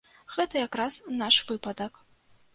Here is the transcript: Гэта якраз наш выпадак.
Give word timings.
Гэта 0.37 0.63
якраз 0.67 0.97
наш 1.21 1.39
выпадак. 1.51 2.03